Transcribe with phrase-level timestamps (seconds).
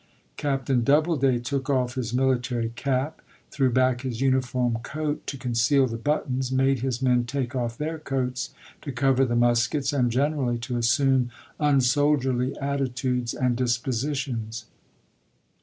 [0.35, 5.95] Captain Doubleday took off his military cap, threw back his uniform coat to conceal the
[5.95, 8.49] buttons, made his men take off their coats
[8.81, 11.29] to cover the muskets, and generally to assume
[11.59, 14.65] un soldierly atti tudes and dispositions.